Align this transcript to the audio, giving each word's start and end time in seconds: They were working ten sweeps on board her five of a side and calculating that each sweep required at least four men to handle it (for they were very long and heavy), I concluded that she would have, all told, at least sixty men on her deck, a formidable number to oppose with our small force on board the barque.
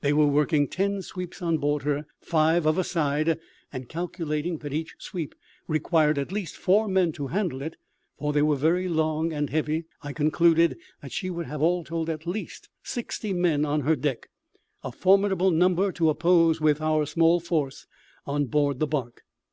They 0.00 0.12
were 0.12 0.26
working 0.26 0.66
ten 0.66 1.02
sweeps 1.02 1.40
on 1.40 1.58
board 1.58 1.84
her 1.84 2.04
five 2.20 2.66
of 2.66 2.78
a 2.78 2.82
side 2.82 3.38
and 3.72 3.88
calculating 3.88 4.58
that 4.58 4.72
each 4.74 4.96
sweep 4.98 5.36
required 5.68 6.18
at 6.18 6.32
least 6.32 6.56
four 6.56 6.88
men 6.88 7.12
to 7.12 7.28
handle 7.28 7.62
it 7.62 7.76
(for 8.18 8.32
they 8.32 8.42
were 8.42 8.56
very 8.56 8.88
long 8.88 9.32
and 9.32 9.50
heavy), 9.50 9.84
I 10.02 10.12
concluded 10.12 10.78
that 11.00 11.12
she 11.12 11.30
would 11.30 11.46
have, 11.46 11.62
all 11.62 11.84
told, 11.84 12.10
at 12.10 12.26
least 12.26 12.68
sixty 12.82 13.32
men 13.32 13.64
on 13.64 13.82
her 13.82 13.94
deck, 13.94 14.28
a 14.82 14.90
formidable 14.90 15.52
number 15.52 15.92
to 15.92 16.10
oppose 16.10 16.60
with 16.60 16.80
our 16.80 17.06
small 17.06 17.38
force 17.38 17.86
on 18.26 18.46
board 18.46 18.80
the 18.80 18.88
barque. 18.88 19.22